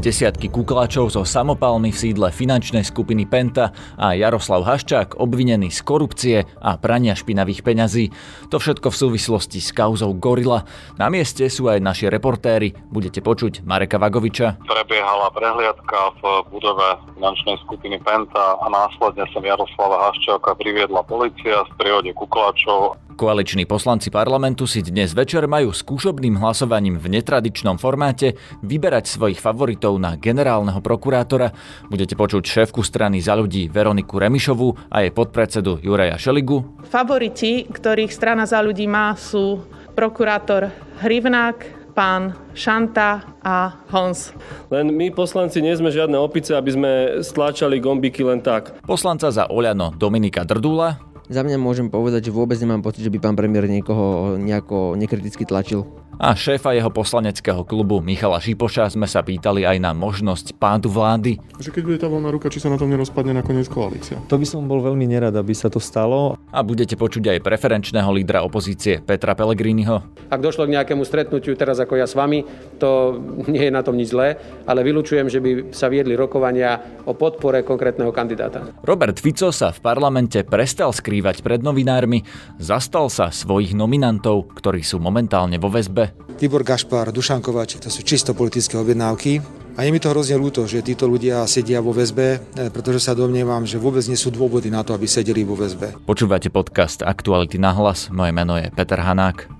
[0.00, 3.68] Desiatky kuklačov zo samopalmy v sídle finančnej skupiny Penta
[4.00, 8.08] a Jaroslav Haščák obvinený z korupcie a prania špinavých peňazí.
[8.48, 10.64] To všetko v súvislosti s kauzou Gorila.
[10.96, 12.72] Na mieste sú aj naši reportéri.
[12.88, 14.64] Budete počuť Mareka Vagoviča.
[14.64, 21.70] Prebiehala prehliadka v budove finančnej skupiny Penta a následne som Jaroslava Haščáka priviedla policia z
[21.76, 29.12] prírode kuklačov Koaliční poslanci parlamentu si dnes večer majú skúšobným hlasovaním v netradičnom formáte vyberať
[29.12, 31.50] svojich favoritov na generálneho prokurátora.
[31.88, 36.84] Budete počuť šéfku strany za ľudí Veroniku Remišovú a jej podpredsedu Juraja Šeligu.
[36.86, 39.64] Favoriti, ktorých strana za ľudí má, sú
[39.96, 44.30] prokurátor Hrivnák, pán Šanta a Hons.
[44.70, 46.90] Len my poslanci nie sme žiadne opice, aby sme
[47.24, 48.78] stláčali gombiky len tak.
[48.86, 53.22] Poslanca za Oľano Dominika Drdula za mňa môžem povedať, že vôbec nemám pocit, že by
[53.22, 55.86] pán premiér niekoho nejako nekriticky tlačil.
[56.20, 61.40] A šéfa jeho poslaneckého klubu Michala Šipoša sme sa pýtali aj na možnosť pádu vlády.
[61.56, 64.20] Že keď bude tá voľná ruka, či sa na tom nerozpadne nakoniec koalícia.
[64.28, 66.36] To by som bol veľmi nerad, aby sa to stalo.
[66.52, 70.04] A budete počuť aj preferenčného lídra opozície Petra Pellegriniho.
[70.28, 72.44] Ak došlo k nejakému stretnutiu teraz ako ja s vami,
[72.76, 73.16] to
[73.48, 74.36] nie je na tom nič zlé,
[74.68, 78.68] ale vylučujem, že by sa viedli rokovania o podpore konkrétneho kandidáta.
[78.84, 82.28] Robert Fico sa v parlamente prestal skrývať pred novinármi,
[82.60, 86.09] zastal sa svojich nominantov, ktorí sú momentálne vo väzbe.
[86.40, 89.44] Tibor Gašpar, Dušan to sú čisto politické objednávky.
[89.78, 93.14] A je mi to hrozne ľúto, že títo ľudia sedia vo väzbe, e, pretože sa
[93.14, 95.94] domnievam, že vôbec nie sú dôvody na to, aby sedeli vo väzbe.
[96.04, 98.10] Počúvate podcast Aktuality na hlas.
[98.10, 99.59] Moje meno je Peter Hanák.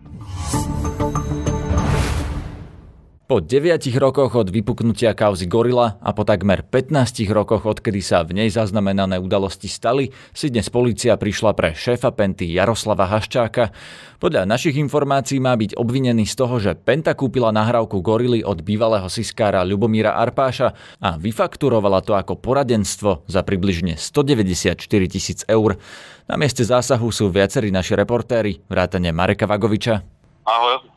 [3.31, 8.35] Po 9 rokoch od vypuknutia kauzy Gorila a po takmer 15 rokoch, odkedy sa v
[8.43, 13.71] nej zaznamenané udalosti stali, si dnes policia prišla pre šéfa Penty Jaroslava Haščáka.
[14.19, 19.07] Podľa našich informácií má byť obvinený z toho, že Penta kúpila nahrávku Gorily od bývalého
[19.07, 24.75] siskára Ľubomíra Arpáša a vyfakturovala to ako poradenstvo za približne 194
[25.07, 25.79] tisíc eur.
[26.27, 30.03] Na mieste zásahu sú viacerí naši reportéri, vrátane Mareka Vagoviča.
[30.51, 30.90] Ahoj,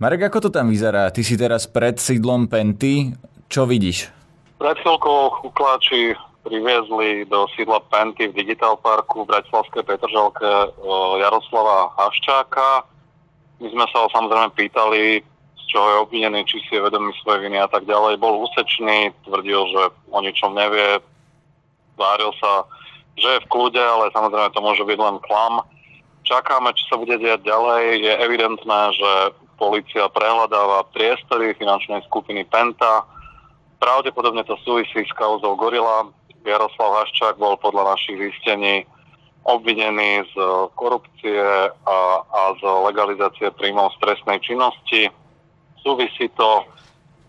[0.00, 1.12] Marek, ako to tam vyzerá?
[1.12, 3.12] Ty si teraz pred sídlom Penty.
[3.52, 4.08] Čo vidíš?
[4.56, 10.72] Pred chvíľkou chukláči priviezli do sídla Penty v Digital Parku v Bratislavskej Petržalke
[11.20, 12.88] Jaroslava Haščáka.
[13.60, 15.20] My sme sa ho samozrejme pýtali,
[15.60, 18.24] z čoho je obvinený, či si je vedomý svoje viny a tak ďalej.
[18.24, 19.82] Bol úsečný, tvrdil, že
[20.16, 21.04] o ničom nevie,
[22.00, 22.64] váril sa,
[23.20, 25.60] že je v kľude, ale samozrejme to môže byť len klam.
[26.24, 28.00] Čakáme, čo sa bude diať ďalej.
[28.00, 29.12] Je evidentné, že
[29.60, 33.04] policia prehľadáva priestory finančnej skupiny Penta.
[33.76, 36.08] Pravdepodobne to súvisí s kauzou Gorila.
[36.40, 38.88] Jaroslav Haščák bol podľa našich zistení
[39.44, 40.34] obvinený z
[40.72, 41.44] korupcie
[41.84, 45.12] a, a z legalizácie príjmov z trestnej činnosti.
[45.84, 46.64] Súvisí to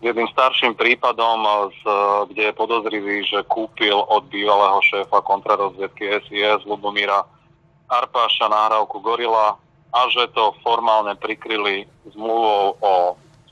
[0.00, 1.82] jedným starším prípadom, z,
[2.32, 7.24] kde je podozrivý, že kúpil od bývalého šéfa kontrarozviedky SIS Lubomíra
[7.92, 9.60] Arpáša nahrávku Gorila
[9.92, 11.84] a že to formálne prikryli
[12.16, 12.92] zmluvou o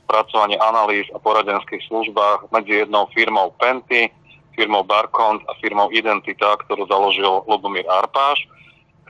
[0.01, 4.09] spracovaní analýz a poradenských službách medzi jednou firmou Penty,
[4.57, 8.43] firmou Barkont a firmou Identita, ktorú založil Lubomír Arpáš,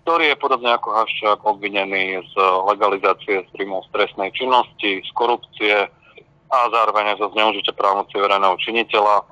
[0.03, 2.34] ktorý je podobne ako Haščák obvinený z
[2.68, 5.90] legalizácie príjmov z trestnej činnosti, z korupcie
[6.52, 9.24] a zároveň zo zneužitia právnoci verejného činiteľa.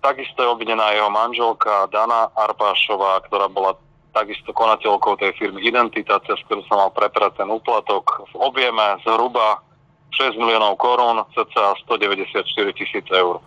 [0.00, 3.76] Takisto je obvinená jeho manželka Dana Arpášová, ktorá bola
[4.10, 9.62] takisto konateľkou tej firmy Identita, cez ktorú sa mal preprať ten úplatok v objeme zhruba
[10.14, 12.44] 6 miliónov korún, cca 194
[12.74, 13.38] tisíc eur.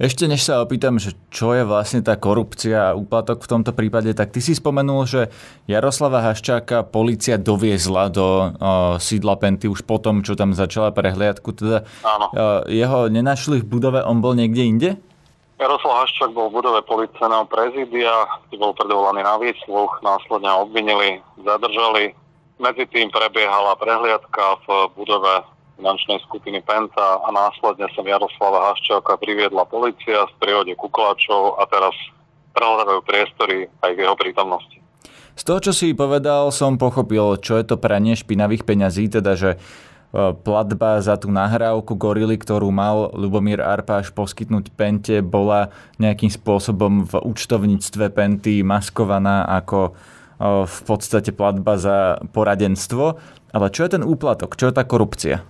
[0.00, 4.10] Ešte než sa opýtam, že čo je vlastne tá korupcia a úplatok v tomto prípade,
[4.16, 5.30] tak ty si spomenul, že
[5.70, 8.48] Jaroslava Haščáka policia doviezla do o,
[8.96, 11.52] sídla Penty už potom, čo tam začala prehliadku.
[11.52, 12.26] Teda, Áno.
[12.32, 14.90] O, jeho nenašli v budove, on bol niekde inde?
[15.60, 22.16] Jaroslav Haščák bol v budove policajného prezídia, kde bol predvolaný na výsluch, následne obvinili, zadržali.
[22.56, 25.44] Medzi tým prebiehala prehliadka v budove
[25.76, 31.92] finančnej skupiny Penta a následne som Jaroslava Haščáka priviedla policia z prírode Kuklačov a teraz
[32.56, 34.80] prehľadajú priestory aj v jeho prítomnosti.
[35.36, 39.50] Z toho, čo si povedal, som pochopil, čo je to pranie špinavých peňazí, teda že
[40.42, 45.70] platba za tú nahrávku Gorily, ktorú mal Lubomír Arpáš poskytnúť Pente, bola
[46.02, 49.90] nejakým spôsobom v účtovníctve Penty maskovaná ako e,
[50.66, 53.22] v podstate platba za poradenstvo.
[53.54, 54.58] Ale čo je ten úplatok?
[54.58, 55.46] Čo je tá korupcia?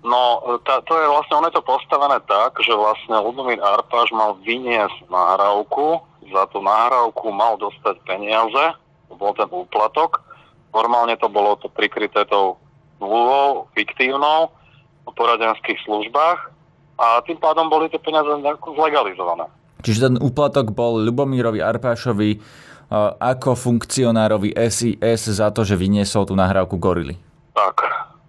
[0.00, 4.32] No, tá, to je vlastne, on je to postavené tak, že vlastne Lubomír Arpáš mal
[4.40, 8.64] vyniesť nahrávku, za tú nahrávku mal dostať peniaze,
[9.12, 10.24] to bol ten úplatok.
[10.72, 12.56] Normálne to bolo to prikryté tou
[13.00, 14.52] zmluvou fiktívnou
[15.08, 16.38] o poradenských službách
[17.00, 18.28] a tým pádom boli tie peniaze
[18.76, 19.48] zlegalizované.
[19.80, 22.36] Čiže ten úplatok bol Ľubomírovi Arpášovi
[23.16, 27.16] ako funkcionárovi SIS za to, že vyniesol tú nahrávku Gorily.
[27.56, 27.80] Tak,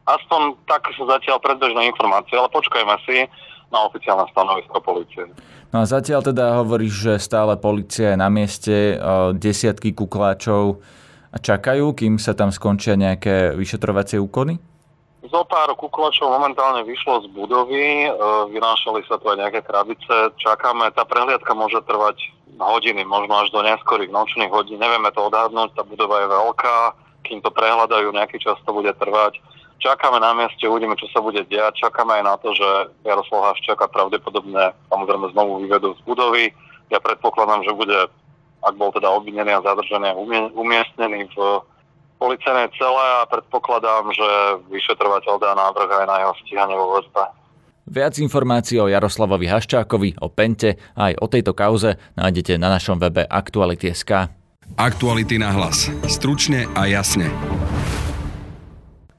[0.08, 3.28] aspoň tak sú zatiaľ predbežné informácie, ale počkajme si
[3.74, 5.28] na oficiálne stanovisko policie.
[5.76, 8.96] No a zatiaľ teda hovoríš, že stále policia je na mieste,
[9.36, 10.80] desiatky kukláčov
[11.32, 14.60] a čakajú, kým sa tam skončia nejaké vyšetrovacie úkony?
[15.22, 18.12] Zo pár kuklačov momentálne vyšlo z budovy,
[18.52, 22.20] vynášali sa tu aj nejaké krabice, čakáme, tá prehliadka môže trvať
[22.60, 24.82] hodiny, možno až do neskorých nočných hodín.
[24.82, 26.78] Nevieme to odhadnúť, tá budova je veľká,
[27.24, 29.40] kým to prehľadajú, nejaký čas to bude trvať.
[29.82, 31.74] Čakáme na mieste, uvidíme, čo sa bude diať.
[31.82, 36.54] Čakáme aj na to, že Jaroslav Haščáka pravdepodobne samozrejme znovu vyvedú z budovy.
[36.94, 37.98] Ja predpokladám, že bude,
[38.62, 40.14] ak bol teda obvinený a zadržený,
[40.54, 41.38] umiestnený v
[42.22, 44.30] policajnej cele a predpokladám, že
[44.70, 47.18] vyšetrovateľ dá návrh aj na jeho stíhanie vo VSB.
[47.92, 53.02] Viac informácií o Jaroslavovi Haščákovi, o Pente a aj o tejto kauze nájdete na našom
[53.02, 54.32] webe Aktuality.sk.
[54.78, 55.92] Aktuality na hlas.
[56.08, 57.28] Stručne a jasne.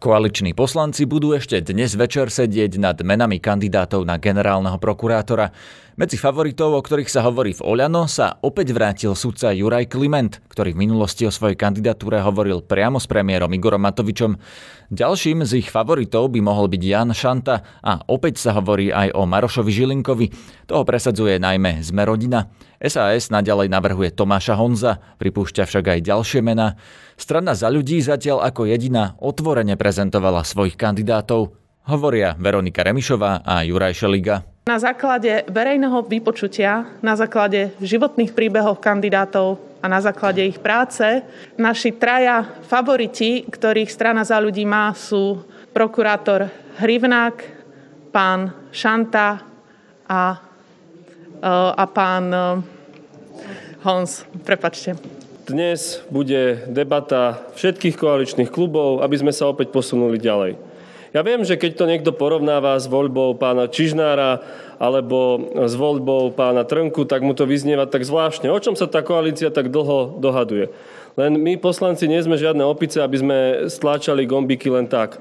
[0.03, 5.55] Koaliční poslanci budú ešte dnes večer sedieť nad menami kandidátov na generálneho prokurátora.
[6.02, 10.75] Medzi favoritov, o ktorých sa hovorí v Oľano, sa opäť vrátil sudca Juraj Kliment, ktorý
[10.75, 14.34] v minulosti o svojej kandidatúre hovoril priamo s premiérom Igorom Matovičom.
[14.90, 19.31] Ďalším z ich favoritov by mohol byť Jan Šanta a opäť sa hovorí aj o
[19.31, 20.26] Marošovi Žilinkovi.
[20.66, 22.50] Toho presadzuje najmä Sme rodina.
[22.82, 26.75] SAS naďalej navrhuje Tomáša Honza, pripúšťa však aj ďalšie mená.
[27.14, 31.55] Strana za ľudí zatiaľ ako jediná otvorene prezentovala svojich kandidátov.
[31.87, 34.51] Hovoria Veronika Remišová a Juraj Šeliga.
[34.62, 41.03] Na základe verejného vypočutia, na základe životných príbehov kandidátov a na základe ich práce,
[41.59, 45.43] naši traja favoriti, ktorých strana za ľudí má, sú
[45.75, 46.47] prokurátor
[46.79, 47.43] Hrivnák,
[48.14, 49.43] pán Šanta
[50.06, 50.38] a,
[51.75, 52.31] a pán
[53.82, 54.23] Hons.
[54.47, 54.94] Prepačte.
[55.43, 60.55] Dnes bude debata všetkých koaličných klubov, aby sme sa opäť posunuli ďalej.
[61.12, 64.41] Ja viem, že keď to niekto porovnáva s voľbou pána Čižnára
[64.81, 68.49] alebo s voľbou pána Trnku, tak mu to vyznieva tak zvláštne.
[68.49, 70.73] O čom sa tá koalícia tak dlho dohaduje?
[71.20, 73.38] Len my poslanci nie sme žiadne opice, aby sme
[73.69, 75.20] stláčali gombiky len tak.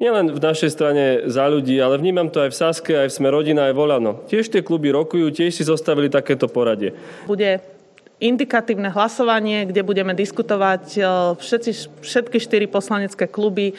[0.00, 3.28] Nielen v našej strane za ľudí, ale vnímam to aj v Saske, aj v Sme
[3.32, 4.24] rodina, aj Volano.
[4.28, 6.92] Tiež tie kluby rokujú, tiež si zostavili takéto poradie.
[7.28, 7.64] Bude
[8.20, 11.00] indikatívne hlasovanie, kde budeme diskutovať e,
[11.36, 13.76] všetci, všetky štyri poslanecké kluby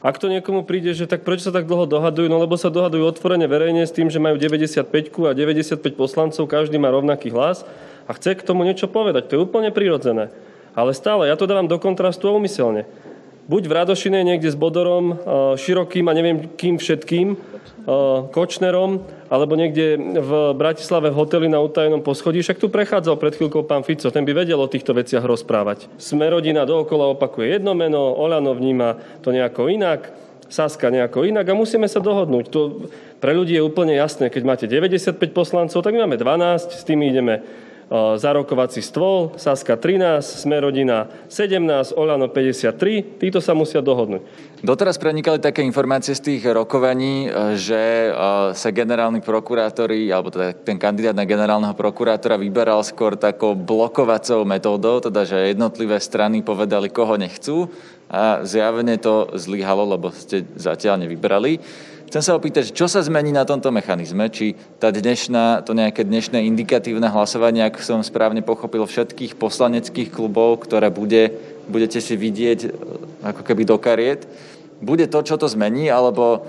[0.00, 2.32] ak to niekomu príde, že tak prečo sa tak dlho dohadujú?
[2.32, 4.88] No lebo sa dohadujú otvorene verejne s tým, že majú 95
[5.28, 7.68] a 95 poslancov, každý má rovnaký hlas
[8.08, 9.28] a chce k tomu niečo povedať.
[9.28, 10.32] To je úplne prirodzené.
[10.72, 12.88] Ale stále, ja to dávam do kontrastu a umyselne
[13.50, 15.18] buď v Radošine niekde s Bodorom,
[15.58, 17.34] Širokým a neviem kým všetkým,
[18.30, 22.38] Kočnerom, alebo niekde v Bratislave v hoteli na utajenom poschodí.
[22.38, 25.90] Však tu prechádzal pred chvíľkou pán Fico, ten by vedel o týchto veciach rozprávať.
[25.98, 30.14] Sme rodina dookola opakuje jedno meno, Olano vníma to nejako inak,
[30.50, 32.44] Saska nejako inak a musíme sa dohodnúť.
[32.54, 36.82] To pre ľudí je úplne jasné, keď máte 95 poslancov, tak my máme 12, s
[36.86, 37.42] tými ideme
[37.90, 44.22] zarokovací stôl, Saska 13, Sme rodina 17, Olano 53, títo sa musia dohodnúť.
[44.62, 48.10] Doteraz prenikali také informácie z tých rokovaní, e, že e,
[48.54, 55.02] sa generálni prokurátori, alebo teda ten kandidát na generálneho prokurátora vyberal skôr takou blokovacou metódou,
[55.02, 57.66] teda že jednotlivé strany povedali, koho nechcú
[58.10, 61.62] a zjavne to zlyhalo, lebo ste zatiaľ nevybrali.
[62.10, 66.42] Chcem sa opýtať, čo sa zmení na tomto mechanizme, či tá dnešná, to nejaké dnešné
[66.42, 71.30] indikatívne hlasovanie, ak som správne pochopil, všetkých poslaneckých klubov, ktoré bude,
[71.70, 72.68] budete si vidieť e,
[73.30, 74.26] ako keby do kariet,
[74.82, 76.42] bude to, čo to zmení, alebo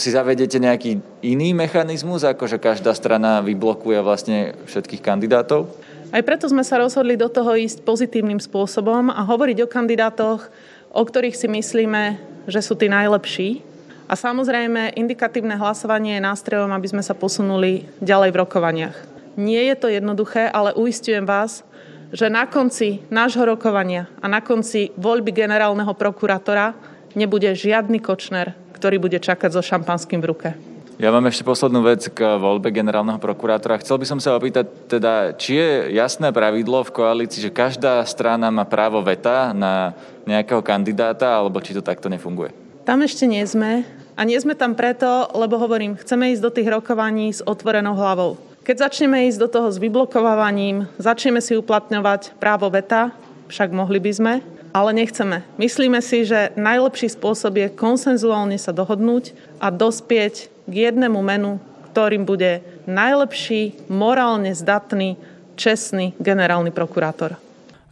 [0.00, 5.68] si zavedete nejaký iný mechanizmus, ako že každá strana vyblokuje vlastne všetkých kandidátov?
[6.14, 10.48] Aj preto sme sa rozhodli do toho ísť pozitívnym spôsobom a hovoriť o kandidátoch,
[10.94, 12.02] o ktorých si myslíme,
[12.46, 13.66] že sú tí najlepší
[14.06, 18.96] a samozrejme, indikatívne hlasovanie je nástrojom, aby sme sa posunuli ďalej v rokovaniach.
[19.34, 21.66] Nie je to jednoduché, ale uistujem vás,
[22.14, 26.78] že na konci nášho rokovania a na konci voľby generálneho prokurátora
[27.18, 30.48] nebude žiadny kočner, ktorý bude čakať so šampanským v ruke.
[30.94, 33.82] Ja mám ešte poslednú vec k voľbe generálneho prokurátora.
[33.82, 38.46] Chcel by som sa opýtať, teda, či je jasné pravidlo v koalícii, že každá strana
[38.54, 39.90] má právo veta na
[40.22, 42.54] nejakého kandidáta, alebo či to takto nefunguje?
[42.86, 43.82] Tam ešte nie sme.
[44.14, 48.38] A nie sme tam preto, lebo hovorím, chceme ísť do tých rokovaní s otvorenou hlavou.
[48.62, 53.10] Keď začneme ísť do toho s vyblokovávaním, začneme si uplatňovať právo veta,
[53.50, 54.34] však mohli by sme,
[54.70, 55.42] ale nechceme.
[55.58, 61.60] Myslíme si, že najlepší spôsob je konsenzuálne sa dohodnúť a dospieť k jednému menu,
[61.92, 65.16] ktorým bude najlepší, morálne zdatný,
[65.54, 67.38] čestný generálny prokurátor.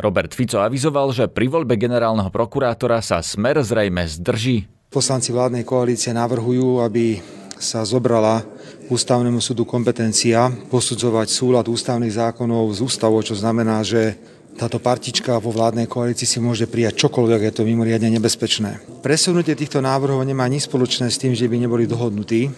[0.02, 4.66] Robert Fico avizoval, že pri voľbe generálneho prokurátora sa smer zrejme zdrží.
[4.90, 7.22] Poslanci vládnej koalície navrhujú, aby
[7.62, 8.42] sa zobrala
[8.90, 14.18] ústavnému súdu kompetencia posudzovať súlad ústavných zákonov z ústavou, čo znamená, že
[14.56, 19.02] táto partička vo vládnej koalícii si môže prijať čokoľvek, je to mimoriadne nebezpečné.
[19.02, 22.52] Presunutie týchto návrhov nemá nič spoločné s tým, že by neboli dohodnutí,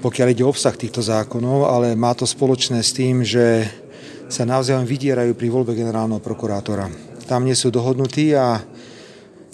[0.00, 3.66] pokiaľ ide o obsah týchto zákonov, ale má to spoločné s tým, že
[4.30, 6.86] sa navzájom vydierajú pri voľbe generálneho prokurátora.
[7.26, 8.62] Tam nie sú dohodnutí a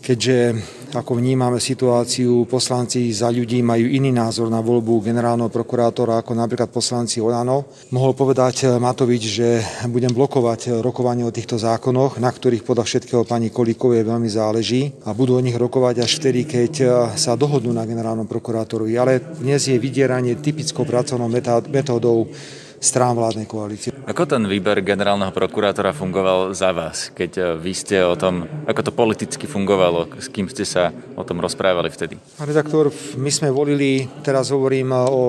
[0.05, 0.55] keďže
[0.95, 6.71] ako vnímame situáciu, poslanci za ľudí majú iný názor na voľbu generálneho prokurátora ako napríklad
[6.71, 7.67] poslanci Olano.
[7.91, 9.49] Mohol povedať Matovič, že
[9.91, 15.11] budem blokovať rokovanie o týchto zákonoch, na ktorých podľa všetkého pani Kolíkovej veľmi záleží a
[15.17, 16.73] budú o nich rokovať až vtedy, keď
[17.19, 18.95] sa dohodnú na generálnom prokurátorovi.
[18.95, 21.27] Ale dnes je vydieranie typickou pracovnou
[21.73, 22.31] metódou
[22.81, 23.91] strán vládnej koalície.
[24.07, 28.81] Ako ten výber generálneho prokurátora fungoval za vás, keď eh, vy ste o tom, ako
[28.87, 32.15] to politicky fungovalo, s kým ste sa o tom rozprávali vtedy?
[32.39, 35.23] Redaktor, my sme volili, teraz hovorím eh, o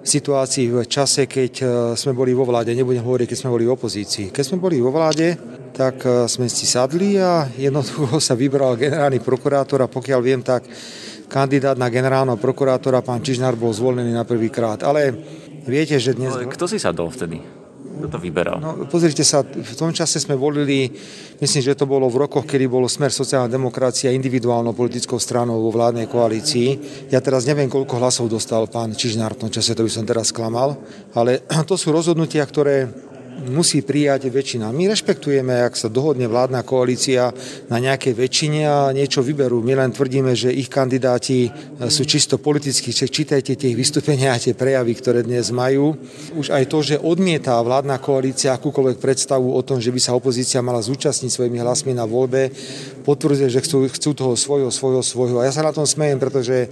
[0.00, 3.74] situácii v čase, keď eh, sme boli vo vláde, nebudem hovoriť, keď sme boli v
[3.74, 4.30] opozícii.
[4.30, 5.34] Keď sme boli vo vláde,
[5.70, 10.68] tak sme si sadli a jednoducho sa vybral generálny prokurátor a pokiaľ viem, tak
[11.30, 14.82] kandidát na generálneho prokurátora, pán Čižnár, bol zvolený na prvýkrát.
[14.82, 15.14] Ale
[15.64, 16.32] Viete, že dnes...
[16.32, 17.40] Ale kto si sadol vtedy?
[18.00, 18.56] Kto to vyberal?
[18.56, 20.88] No, pozrite sa, v tom čase sme volili,
[21.36, 25.68] myslím, že to bolo v rokoch, kedy bolo Smer sociálna demokracia individuálnou politickou stranou vo
[25.68, 26.68] vládnej koalícii.
[27.12, 30.32] Ja teraz neviem, koľko hlasov dostal pán Čižnár v tom čase, to by som teraz
[30.32, 30.80] klamal,
[31.12, 32.88] ale to sú rozhodnutia, ktoré
[33.40, 34.68] musí prijať väčšina.
[34.68, 37.32] My rešpektujeme, ak sa dohodne vládna koalícia
[37.72, 39.64] na nejakej väčšine a niečo vyberú.
[39.64, 41.48] My len tvrdíme, že ich kandidáti
[41.88, 42.92] sú čisto politickí.
[42.92, 45.96] Čítajte tie vystúpenia a tie prejavy, ktoré dnes majú.
[46.36, 50.60] Už aj to, že odmietá vládna koalícia akúkoľvek predstavu o tom, že by sa opozícia
[50.60, 52.52] mala zúčastniť svojimi hlasmi na voľbe,
[53.02, 55.36] potvrdzuje, že chcú, chcú toho svojho, svojho, svojho.
[55.40, 56.68] A ja sa na tom smejem, pretože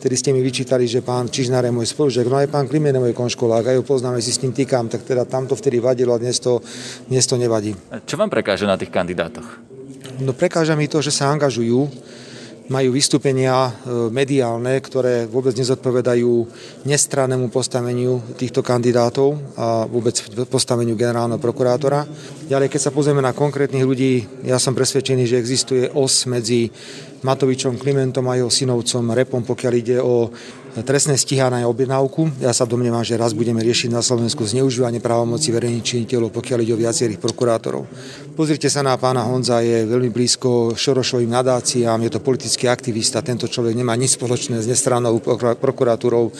[0.00, 3.02] vtedy ste mi vyčítali, že pán Čižnár je môj spolužiak, no aj pán Klimen je
[3.10, 6.14] môj konškolák, aj ho poznáme, si s ním týkam, tak teda tam to vtedy vadilo
[6.14, 6.62] a dnes to,
[7.10, 7.74] dnes to nevadí.
[8.06, 9.46] Čo vám prekáže na tých kandidátoch?
[10.22, 11.90] No prekáža mi to, že sa angažujú,
[12.64, 13.72] majú vystúpenia e,
[14.08, 16.48] mediálne, ktoré vôbec nezodpovedajú
[16.88, 20.16] nestrannému postaveniu týchto kandidátov a vôbec
[20.48, 22.08] postaveniu generálneho prokurátora.
[22.48, 26.72] Ďalej, keď sa pozrieme na konkrétnych ľudí, ja som presvedčený, že existuje os medzi
[27.24, 30.28] Matovičom, Klimentom a jeho synovcom Repom, pokiaľ ide o
[30.82, 32.42] trestné stíhanie a objednávku.
[32.42, 36.74] Ja sa domnievam, že raz budeme riešiť na Slovensku zneužívanie právomoci verejných činiteľov, pokiaľ ide
[36.74, 37.86] o viacerých prokurátorov.
[38.34, 43.46] Pozrite sa na pána Honza, je veľmi blízko Šorošovým nadáciám, je to politický aktivista, tento
[43.46, 45.22] človek nemá nič spoločné s nestrannou
[45.62, 46.34] prokuratúrou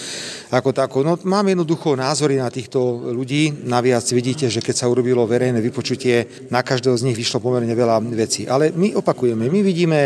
[0.50, 1.06] ako takou.
[1.06, 2.82] No, mám jednoducho názory na týchto
[3.14, 7.70] ľudí, naviac vidíte, že keď sa urobilo verejné vypočutie, na každého z nich vyšlo pomerne
[7.70, 8.50] veľa vecí.
[8.50, 10.00] Ale my opakujeme, my vidíme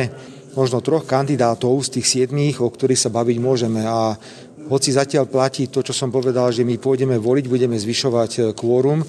[0.58, 3.86] možno troch kandidátov z tých siedmých, o ktorých sa baviť môžeme.
[3.86, 4.18] A
[4.66, 9.06] hoci zatiaľ platí to, čo som povedal, že my pôjdeme voliť, budeme zvyšovať e, kvórum,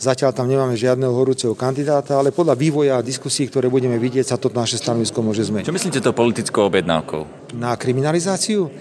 [0.00, 4.40] Zatiaľ tam nemáme žiadneho horúceho kandidáta, ale podľa vývoja a diskusí, ktoré budeme vidieť, sa
[4.40, 5.68] to naše stanovisko môže zmeniť.
[5.68, 7.52] Čo myslíte to politickou objednávkou?
[7.60, 8.72] Na kriminalizáciu?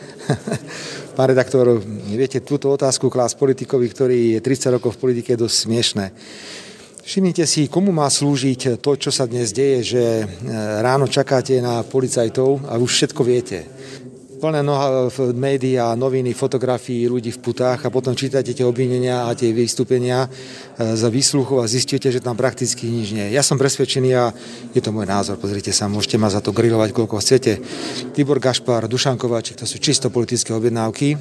[1.20, 5.58] Pán redaktor, viete, túto otázku klás politikovi, ktorý je 30 rokov v politike, je dosť
[5.68, 6.06] smiešné.
[7.10, 10.26] Všimnite si, komu má slúžiť to, čo sa dnes deje, že e,
[10.86, 13.66] ráno čakáte na policajtov a už všetko viete.
[14.38, 19.34] Plné noha v médiá, noviny, fotografií ľudí v putách a potom čítate tie obvinenia a
[19.34, 23.26] tie vystúpenia e, za výsluchov a zistíte, že tam prakticky nič nie.
[23.34, 24.30] Ja som presvedčený a
[24.78, 27.58] je to môj názor, pozrite sa, môžete ma za to grilovať, koľko chcete.
[28.14, 31.18] Tibor Gašpar, Dušan to sú čisto politické objednávky.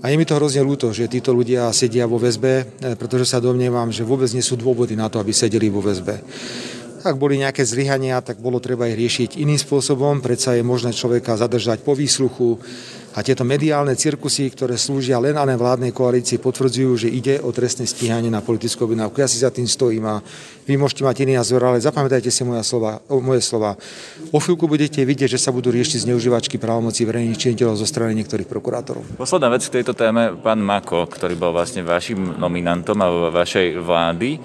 [0.00, 3.38] A je mi to hrozne ľúto, že títo ľudia sedia vo väzbe, e, pretože sa
[3.38, 6.24] domnievam, že vôbec nie sú dôvody na to, aby sedeli vo väzbe.
[7.04, 10.20] Ak boli nejaké zlyhania, tak bolo treba ich riešiť iným spôsobom.
[10.24, 12.60] Predsa je možné človeka zadržať po výsluchu,
[13.10, 17.50] a tieto mediálne cirkusy, ktoré slúžia len a len vládnej koalícii, potvrdzujú, že ide o
[17.50, 19.18] trestné stíhanie na politickú objednávku.
[19.18, 20.22] Ja si za tým stojím a
[20.62, 23.02] vy môžete mať iný názor, ale zapamätajte si moje slova.
[23.10, 23.74] moje slova.
[24.30, 28.46] O chvíľku budete vidieť, že sa budú riešiť zneužívačky právomocí verejných činiteľov zo strany niektorých
[28.46, 29.02] prokurátorov.
[29.18, 34.38] Posledná vec k tejto téme, pán Mako, ktorý bol vlastne vašim nominantom a vašej vlády,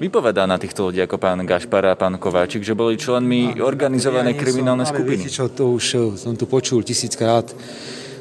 [0.00, 4.40] vypovedá na týchto ľudí ako pán Gašpar a pán Kováčik, že boli členmi organizovanej ja
[4.40, 5.28] kriminálnej skupiny.
[5.28, 7.46] Viete čo, to už eh, som tu počul tisíckrát.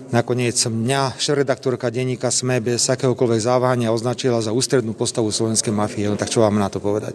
[0.10, 6.34] Nakoniec mňa šéf-redaktorka denníka SME bez akéhokoľvek závania označila za ústrednú postavu slovenskej mafie, tak
[6.34, 7.14] čo vám na to povedať.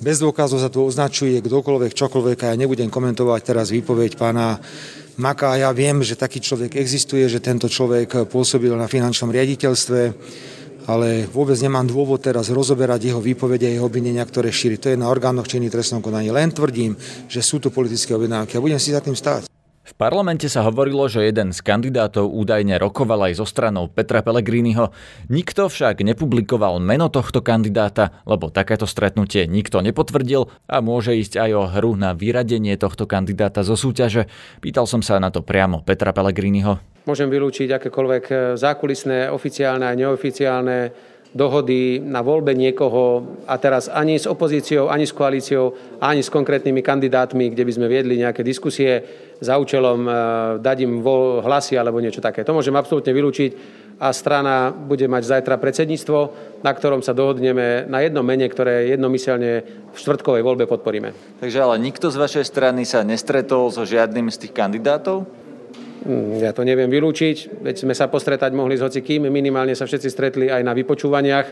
[0.00, 4.56] Bez dôkazov sa tu označuje kdokoľvek, čokoľvek a ja nebudem komentovať teraz výpoveď pána
[5.20, 5.60] Maka.
[5.60, 10.00] Ja viem, že taký človek existuje, že tento človek pôsobil na finančnom riaditeľstve,
[10.88, 14.80] ale vôbec nemám dôvod teraz rozoberať jeho výpovede a jeho obvinenia, ktoré šíri.
[14.80, 16.32] To je na orgánoch činných trestnom konaní.
[16.32, 16.96] Len tvrdím,
[17.28, 19.55] že sú to politické objednávky a budem si za tým stáť.
[19.86, 24.90] V parlamente sa hovorilo, že jeden z kandidátov údajne rokoval aj so stranou Petra Pellegriniho.
[25.30, 31.50] Nikto však nepublikoval meno tohto kandidáta, lebo takéto stretnutie nikto nepotvrdil a môže ísť aj
[31.54, 34.26] o hru na vyradenie tohto kandidáta zo súťaže.
[34.58, 36.82] Pýtal som sa na to priamo Petra Pellegriniho.
[37.06, 40.90] Môžem vylúčiť akékoľvek zákulisné, oficiálne a neoficiálne
[41.36, 46.80] dohody na voľbe niekoho a teraz ani s opozíciou, ani s koalíciou, ani s konkrétnymi
[46.80, 49.04] kandidátmi, kde by sme viedli nejaké diskusie
[49.40, 50.12] za účelom e,
[50.60, 51.00] dať im
[51.44, 52.44] hlasy alebo niečo také.
[52.44, 53.50] To môžem absolútne vylúčiť
[53.96, 56.18] a strana bude mať zajtra predsedníctvo,
[56.60, 59.52] na ktorom sa dohodneme na jednom mene, ktoré jednomyselne
[59.88, 61.40] v štvrtkovej voľbe podporíme.
[61.40, 65.24] Takže ale nikto z vašej strany sa nestretol so žiadnym z tých kandidátov?
[66.04, 70.08] Mm, ja to neviem vylúčiť, veď sme sa postretať mohli s hocikým, minimálne sa všetci
[70.12, 71.46] stretli aj na vypočúvaniach,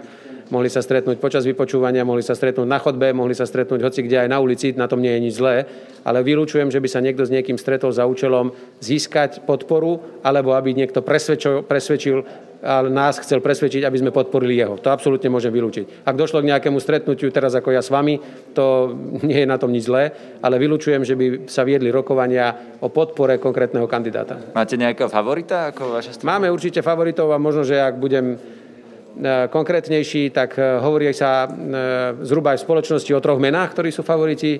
[0.52, 4.24] mohli sa stretnúť počas vypočúvania, mohli sa stretnúť na chodbe, mohli sa stretnúť hoci kde
[4.24, 5.64] aj na ulici, na tom nie je nič zlé,
[6.04, 10.76] ale vylúčujem, že by sa niekto s niekým stretol za účelom získať podporu, alebo aby
[10.76, 12.24] niekto presvedčil, presvedčil
[12.64, 14.80] ale nás chcel presvedčiť, aby sme podporili jeho.
[14.80, 16.08] To absolútne môžem vylúčiť.
[16.08, 18.16] Ak došlo k nejakému stretnutiu teraz ako ja s vami,
[18.56, 18.96] to
[19.28, 23.36] nie je na tom nič zlé, ale vylúčujem, že by sa viedli rokovania o podpore
[23.36, 24.40] konkrétneho kandidáta.
[24.56, 26.40] Máte nejakého favorita ako vaša strana?
[26.40, 28.40] Máme určite favoritov a možno, že ak budem
[29.50, 31.48] konkrétnejší, tak e, hovorí sa e,
[32.26, 34.58] zhruba aj v spoločnosti o troch menách, ktorí sú favoriti.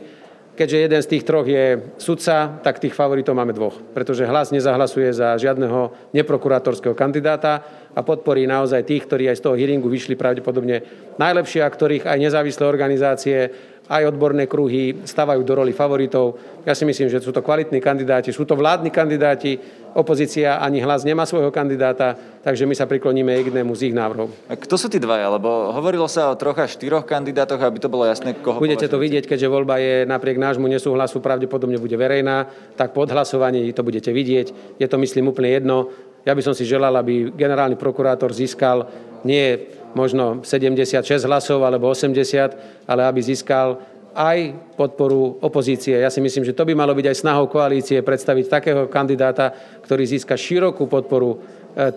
[0.54, 3.74] Keďže jeden z tých troch je sudca, tak tých favoritov máme dvoch.
[3.90, 7.58] Pretože hlas nezahlasuje za žiadneho neprokurátorského kandidáta
[7.90, 10.86] a podporí naozaj tých, ktorí aj z toho hearingu vyšli pravdepodobne
[11.18, 13.50] najlepšie a ktorých aj nezávislé organizácie,
[13.84, 16.40] aj odborné kruhy stavajú do roli favoritov.
[16.64, 19.60] Ja si myslím, že sú to kvalitní kandidáti, sú to vládni kandidáti,
[19.92, 24.32] opozícia ani hlas nemá svojho kandidáta, takže my sa prikloníme k jednému z ich návrhov.
[24.48, 25.28] A kto sú tí dvaja?
[25.28, 29.28] Lebo hovorilo sa o trocha štyroch kandidátoch, aby to bolo jasné, koho Budete to vidieť,
[29.28, 32.48] keďže voľba je napriek nášmu nesúhlasu pravdepodobne bude verejná,
[32.80, 34.80] tak pod hlasovaní to budete vidieť.
[34.80, 35.92] Je to myslím úplne jedno.
[36.24, 38.88] Ja by som si želal, aby generálny prokurátor získal
[39.28, 43.80] nie možno 76 hlasov alebo 80, ale aby získal
[44.14, 45.98] aj podporu opozície.
[45.98, 49.50] Ja si myslím, že to by malo byť aj snahou koalície predstaviť takého kandidáta,
[49.82, 51.42] ktorý získa širokú podporu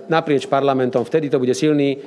[0.10, 1.06] naprieč parlamentom.
[1.06, 1.98] Vtedy to bude silný e,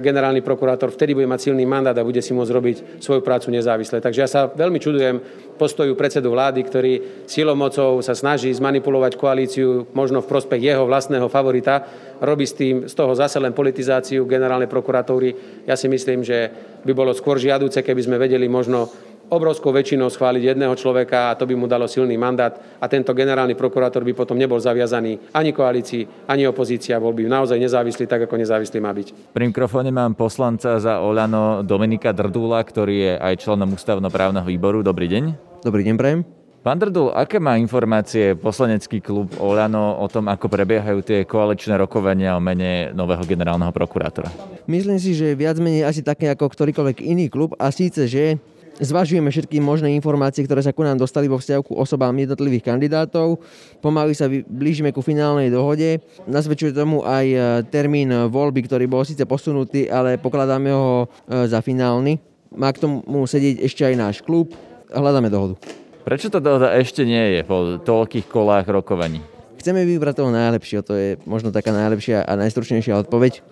[0.00, 4.00] generálny prokurátor, vtedy bude mať silný mandát a bude si môcť robiť svoju prácu nezávisle.
[4.00, 5.20] Takže ja sa veľmi čudujem
[5.60, 6.92] postoju predsedu vlády, ktorý
[7.28, 11.84] silomocou sa snaží zmanipulovať koalíciu možno v prospech jeho vlastného favorita,
[12.24, 15.62] robí s tým z toho zase len politizáciu generálnej prokuratúry.
[15.68, 16.48] Ja si myslím, že
[16.82, 18.88] by bolo skôr žiaduce, keby sme vedeli možno
[19.28, 23.52] obrovskou väčšinou schváliť jedného človeka a to by mu dalo silný mandát a tento generálny
[23.52, 28.40] prokurátor by potom nebol zaviazaný ani koalícii, ani opozícia, bol by naozaj nezávislý tak, ako
[28.40, 29.36] nezávislý má byť.
[29.36, 34.80] Pri mikrofóne mám poslanca za Oľano Dominika Drdula, ktorý je aj členom ústavnoprávneho výboru.
[34.80, 35.24] Dobrý deň.
[35.62, 36.20] Dobrý deň, prajem.
[36.58, 42.34] Pán Drdul, aké má informácie poslanecký klub Oľano o tom, ako prebiehajú tie koaličné rokovania
[42.34, 44.26] o mene nového generálneho prokurátora?
[44.66, 48.42] Myslím si, že viac menej asi také ako ktorýkoľvek iný klub a síce, že
[48.78, 53.42] Zvažujeme všetky možné informácie, ktoré sa ku nám dostali vo vzťahu ku osobám jednotlivých kandidátov.
[53.82, 55.98] Pomaly sa blížime ku finálnej dohode.
[56.30, 57.38] Nasvedčuje tomu aj e,
[57.74, 62.22] termín voľby, ktorý bol síce posunutý, ale pokladáme ho e, za finálny.
[62.54, 64.54] Má k tomu sedieť ešte aj náš klub.
[64.94, 65.58] Hľadáme dohodu.
[66.06, 69.18] Prečo tá dohoda ešte nie je po toľkých kolách rokovaní?
[69.58, 73.42] Chceme vybrať toho najlepšieho, to je možno taká najlepšia a najstručnejšia odpoveď.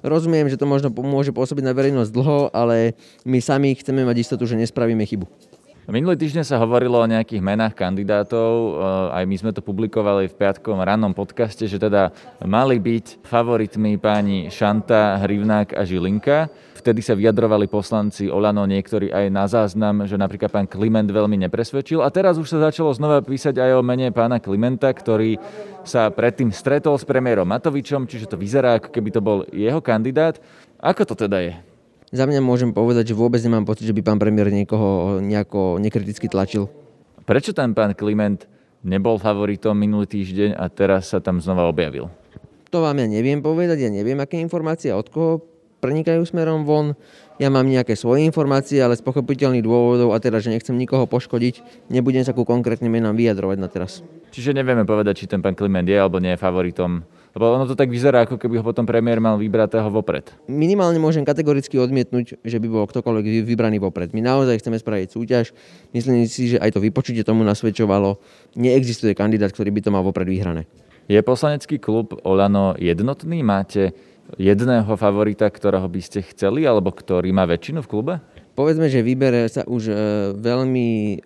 [0.00, 2.96] Rozumiem, že to možno môže pôsobiť na verejnosť dlho, ale
[3.28, 5.28] my sami chceme mať istotu, že nespravíme chybu.
[5.90, 10.38] Minulý týždeň sa hovorilo o nejakých menách kandidátov, eh, aj my sme to publikovali v
[10.38, 12.14] piatkom rannom podcaste, že teda
[12.46, 16.46] mali byť favoritmi páni Šanta, Hrivnák a Žilinka.
[16.80, 22.00] Vtedy sa vyjadrovali poslanci Olano niektorí aj na záznam, že napríklad pán Kliment veľmi nepresvedčil.
[22.00, 25.36] A teraz už sa začalo znova písať aj o mene pána Klimenta, ktorý
[25.84, 30.40] sa predtým stretol s premiérom Matovičom, čiže to vyzerá, ako keby to bol jeho kandidát.
[30.80, 31.52] Ako to teda je?
[32.16, 36.32] Za mňa môžem povedať, že vôbec nemám pocit, že by pán premiér niekoho nejako nekriticky
[36.32, 36.72] tlačil.
[37.28, 38.48] Prečo ten pán Kliment
[38.80, 42.08] nebol favoritom minulý týždeň a teraz sa tam znova objavil?
[42.72, 45.44] To vám ja neviem povedať, ja neviem, aké informácie od koho
[45.80, 46.94] prenikajú smerom von.
[47.40, 51.88] Ja mám nejaké svoje informácie, ale z pochopiteľných dôvodov a teda, že nechcem nikoho poškodiť,
[51.88, 54.04] nebudem sa ku konkrétnym menám vyjadrovať na teraz.
[54.30, 57.78] Čiže nevieme povedať, či ten pán Kliment je alebo nie je favoritom Lebo ono to
[57.78, 60.34] tak vyzerá, ako keby ho potom premiér mal vybratého vopred.
[60.50, 64.10] Minimálne môžem kategoricky odmietnúť, že by bol ktokoľvek vybraný vopred.
[64.10, 65.54] My naozaj chceme spraviť súťaž.
[65.94, 68.18] Myslím si, že aj to vypočutie tomu nasvedčovalo.
[68.58, 70.66] Neexistuje kandidát, ktorý by to mal vopred vyhrané.
[71.06, 73.42] Je poslanecký klub Olano jednotný?
[73.46, 73.94] Máte
[74.36, 78.14] jedného favorita, ktorého by ste chceli, alebo ktorý má väčšinu v klube?
[78.54, 79.94] Povedzme, že výber sa už e,
[80.36, 81.16] veľmi e,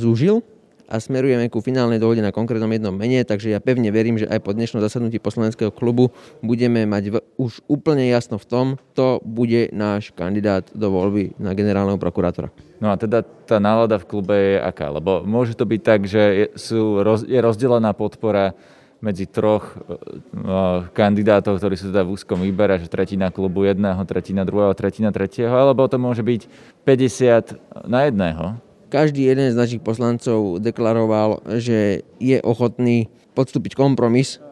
[0.00, 0.42] zúžil
[0.90, 4.42] a smerujeme ku finálnej dohode na konkrétnom jednom mene, takže ja pevne verím, že aj
[4.42, 6.10] po dnešnom zasadnutí poslaneckého klubu
[6.42, 11.54] budeme mať v, už úplne jasno v tom, kto bude náš kandidát do voľby na
[11.54, 12.50] generálneho prokurátora.
[12.82, 14.90] No a teda tá nálada v klube je aká?
[14.90, 18.58] Lebo môže to byť tak, že je, sú, je rozdelená podpora
[19.00, 24.44] medzi troch uh, kandidátov, ktorí sú teda v úzkom výbere, že tretina klubu jedného, tretina
[24.44, 26.46] druhého, tretina tretieho, alebo to môže byť
[26.84, 28.60] 50 na jedného.
[28.92, 34.42] Každý jeden z našich poslancov deklaroval, že je ochotný podstúpiť kompromis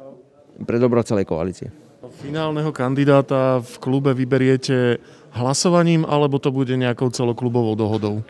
[0.62, 1.68] pre dobro celej koalície.
[2.22, 4.96] Finálneho kandidáta v klube vyberiete
[5.36, 8.24] hlasovaním, alebo to bude nejakou celoklubovou dohodou?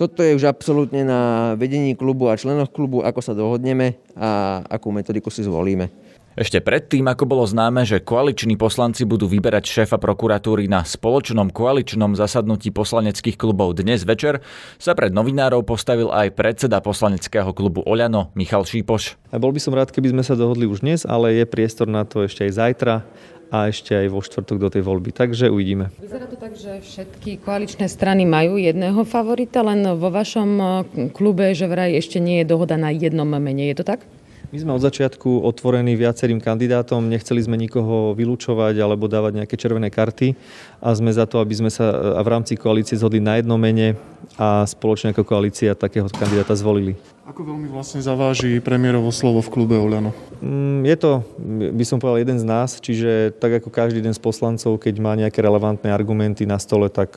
[0.00, 4.88] Toto je už absolútne na vedení klubu a členoch klubu, ako sa dohodneme a akú
[4.88, 5.92] metodiku si zvolíme.
[6.40, 12.16] Ešte predtým, ako bolo známe, že koaliční poslanci budú vyberať šéfa prokuratúry na spoločnom koaličnom
[12.16, 14.40] zasadnutí poslaneckých klubov dnes večer,
[14.80, 19.20] sa pred novinárov postavil aj predseda poslaneckého klubu Oľano Michal Šípoš.
[19.28, 22.08] A bol by som rád, keby sme sa dohodli už dnes, ale je priestor na
[22.08, 23.04] to ešte aj zajtra
[23.50, 25.10] a ešte aj vo štvrtok do tej voľby.
[25.10, 25.90] Takže uvidíme.
[25.98, 30.70] Vyzerá to tak, že všetky koaličné strany majú jedného favorita, len vo vašom eh,
[31.10, 33.66] klube, že vraj ešte nie je dohoda na jednom mene.
[33.66, 34.06] Je to tak?
[34.50, 39.94] My sme od začiatku otvorení viacerým kandidátom, nechceli sme nikoho vylúčovať alebo dávať nejaké červené
[39.94, 40.34] karty
[40.82, 43.94] a sme za to, aby sme sa v rámci koalície zhodli na jednom mene
[44.34, 46.98] a spoločne ako koalícia takého kandidáta zvolili.
[47.30, 50.10] Ako veľmi vlastne zaváži premiérovo slovo v klube Oľano?
[50.42, 51.10] Mm, je to,
[51.70, 55.14] by som povedal, jeden z nás, čiže tak ako každý jeden z poslancov, keď má
[55.14, 57.14] nejaké relevantné argumenty na stole, tak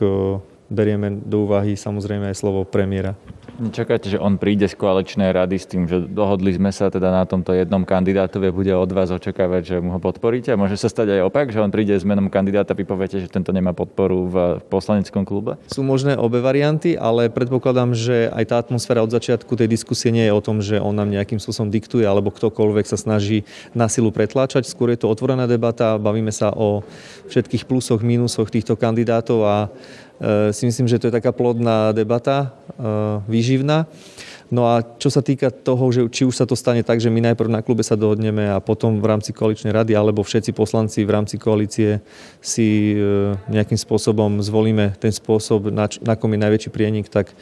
[0.69, 3.17] berieme do úvahy samozrejme aj slovo premiéra.
[3.53, 7.21] Čakáte, že on príde z koaličnej rady s tým, že dohodli sme sa teda na
[7.29, 10.49] tomto jednom kandidátovi a bude od vás očakávať, že mu ho podporíte?
[10.49, 13.29] A môže sa stať aj opak, že on príde s menom kandidáta vy poviete, že
[13.29, 14.35] tento nemá podporu v
[14.73, 15.61] poslaneckom klube?
[15.69, 20.25] Sú možné obe varianty, ale predpokladám, že aj tá atmosféra od začiatku tej diskusie nie
[20.25, 23.45] je o tom, že on nám nejakým spôsobom diktuje alebo ktokoľvek sa snaží
[23.77, 24.65] na silu pretláčať.
[24.65, 26.81] Skôr je to otvorená debata, bavíme sa o
[27.29, 29.57] všetkých plusoch, mínusoch týchto kandidátov a
[30.55, 33.85] si myslím, že to je taká plodná debata, eh, výživná.
[34.53, 37.33] No a čo sa týka toho, že či už sa to stane tak, že my
[37.33, 41.11] najprv na klube sa dohodneme a potom v rámci koaličnej rady, alebo všetci poslanci v
[41.11, 41.99] rámci koalície
[42.39, 47.33] si eh, nejakým spôsobom zvolíme ten spôsob, na, na kom je najväčší prienik, tak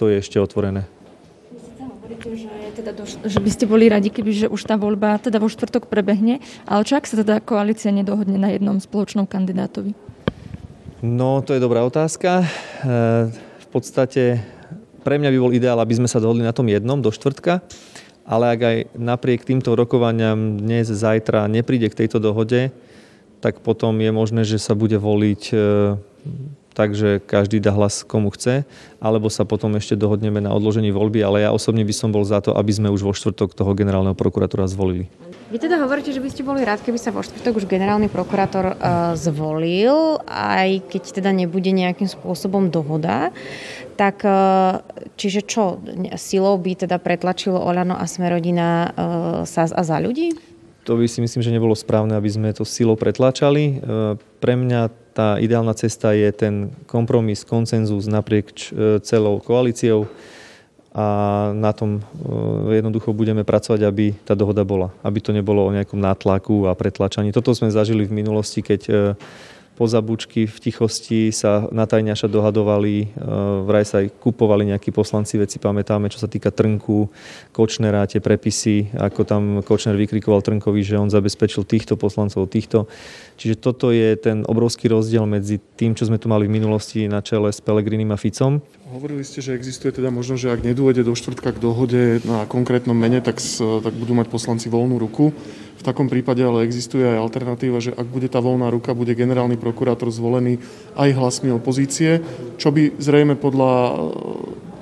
[0.00, 0.86] to je ešte otvorené.
[2.70, 2.92] Teda
[3.26, 6.82] že by ste boli radi, keby že už tá voľba teda vo štvrtok prebehne, ale
[6.86, 10.09] čo ak sa teda koalícia nedohodne na jednom spoločnom kandidátovi?
[11.00, 12.44] No, to je dobrá otázka.
[12.44, 12.46] E,
[13.32, 14.44] v podstate
[15.00, 17.64] pre mňa by bol ideál, aby sme sa dohodli na tom jednom do štvrtka,
[18.28, 22.68] ale ak aj napriek týmto rokovaniam dnes, zajtra nepríde k tejto dohode,
[23.40, 25.56] tak potom je možné, že sa bude voliť e,
[26.76, 28.68] tak, že každý dá hlas komu chce,
[29.00, 32.44] alebo sa potom ešte dohodneme na odložení voľby, ale ja osobne by som bol za
[32.44, 35.08] to, aby sme už vo štvrtok toho generálneho prokurátora zvolili.
[35.50, 38.70] Vy teda hovoríte, že by ste boli rád, keby sa vo štvrtok už generálny prokurátor
[38.70, 43.34] uh, zvolil, aj keď teda nebude nejakým spôsobom dohoda.
[43.98, 44.78] Tak uh,
[45.18, 45.82] čiže čo,
[46.14, 50.38] silou by teda pretlačilo Oľano a Smerodina uh, SAS a za ľudí?
[50.86, 53.84] To by si myslím, že nebolo správne, aby sme to silou pretlačali.
[54.40, 54.80] Pre mňa
[55.12, 58.72] tá ideálna cesta je ten kompromis, koncenzus naprieč
[59.04, 60.08] celou koalíciou
[60.90, 61.06] a
[61.54, 64.90] na tom e, jednoducho budeme pracovať, aby tá dohoda bola.
[65.06, 67.30] Aby to nebolo o nejakom nátlaku a pretlačaní.
[67.30, 68.94] Toto sme zažili v minulosti, keď e,
[69.80, 73.06] pozabučky v tichosti sa na tajňaša dohadovali, e,
[73.64, 77.08] vraj sa aj kupovali nejakí poslanci, veci pamätáme, čo sa týka Trnku,
[77.48, 82.92] Kočnera, tie prepisy, ako tam Kočner vykrikoval Trnkovi, že on zabezpečil týchto poslancov, týchto.
[83.40, 87.24] Čiže toto je ten obrovský rozdiel medzi tým, čo sme tu mali v minulosti na
[87.24, 88.60] čele s Pelegrinim a Ficom.
[88.90, 92.98] Hovorili ste, že existuje teda možno, že ak nedôjde do štvrtka k dohode na konkrétnom
[92.98, 95.30] mene, tak, tak budú mať poslanci voľnú ruku.
[95.78, 99.62] V takom prípade ale existuje aj alternatíva, že ak bude tá voľná ruka, bude generálny
[99.62, 100.58] prokurátor zvolený
[100.98, 102.18] aj hlasmi opozície,
[102.58, 103.74] čo by zrejme podľa,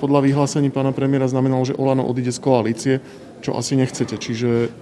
[0.01, 2.95] podľa vyhlásení pána premiéra znamenalo, že Olano odíde z koalície,
[3.45, 4.17] čo asi nechcete.
[4.17, 4.73] Čiže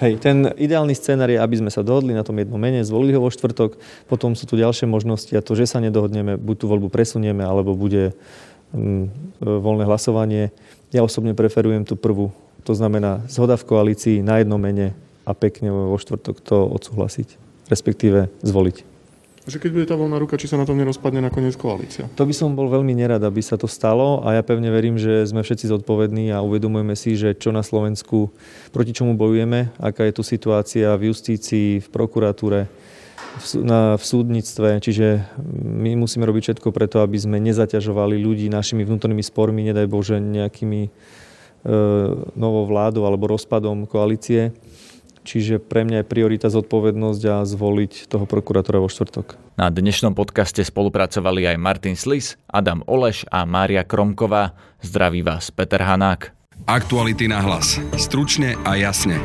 [0.00, 3.20] Hej, ten ideálny scenár je, aby sme sa dohodli na tom jednom mene, zvolili ho
[3.20, 3.76] vo štvrtok,
[4.08, 7.76] potom sú tu ďalšie možnosti a to, že sa nedohodneme, buď tú voľbu presunieme, alebo
[7.76, 8.16] bude
[8.72, 10.56] mm, voľné hlasovanie.
[10.88, 12.32] Ja osobne preferujem tú prvú,
[12.64, 14.96] to znamená zhoda v koalícii na jednom mene
[15.28, 17.36] a pekne vo štvrtok to odsúhlasiť,
[17.68, 18.89] respektíve zvoliť.
[19.48, 22.04] Že keď bude tá voľná ruka, či sa na tom nerozpadne nakoniec koalícia?
[22.20, 25.24] To by som bol veľmi nerad, aby sa to stalo a ja pevne verím, že
[25.24, 28.28] sme všetci zodpovední a uvedomujeme si, že čo na Slovensku,
[28.68, 32.68] proti čomu bojujeme, aká je tu situácia v justícii, v prokuratúre,
[33.40, 35.24] v, na, v súdnictve, čiže
[35.56, 40.80] my musíme robiť všetko preto, aby sme nezaťažovali ľudí našimi vnútornými spormi, nedaj Bože nejakými
[40.84, 40.90] e,
[42.36, 44.52] novou vládou alebo rozpadom koalície
[45.20, 49.36] Čiže pre mňa je priorita zodpovednosť a zvoliť toho prokurátora vo štvrtok.
[49.60, 54.56] Na dnešnom podcaste spolupracovali aj Martin Slis, Adam Oleš a Mária Kromková.
[54.80, 56.32] Zdraví vás Peter Hanák.
[56.64, 57.76] Aktuality na hlas.
[57.96, 59.20] Stručne a jasne.